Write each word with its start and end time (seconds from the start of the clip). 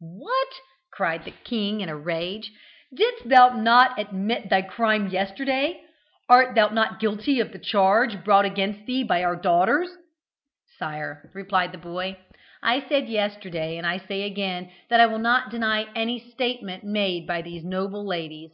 "What?" 0.00 0.48
cried 0.90 1.24
the 1.26 1.32
king 1.32 1.82
in 1.82 1.90
a 1.90 1.94
rage. 1.98 2.50
"Didst 2.96 3.28
thou 3.28 3.50
not 3.50 3.98
admit 3.98 4.48
thy 4.48 4.62
crime 4.62 5.08
yesterday? 5.08 5.82
Art 6.30 6.54
thou 6.54 6.68
not 6.70 6.98
guilty 6.98 7.40
of 7.40 7.52
the 7.52 7.58
charge 7.58 8.24
brought 8.24 8.46
against 8.46 8.86
thee 8.86 9.02
by 9.02 9.22
our 9.22 9.36
daughters?" 9.36 9.90
"Sire," 10.78 11.30
replied 11.34 11.72
the 11.72 11.76
boy, 11.76 12.18
"I 12.62 12.88
said 12.88 13.10
yesterday, 13.10 13.76
and 13.76 13.86
I 13.86 13.98
say 13.98 14.22
again, 14.22 14.72
that 14.88 14.98
I 15.00 15.04
will 15.04 15.18
not 15.18 15.50
deny 15.50 15.86
any 15.94 16.18
statement 16.30 16.84
made 16.84 17.26
by 17.26 17.42
these 17.42 17.62
noble 17.62 18.06
ladies." 18.06 18.52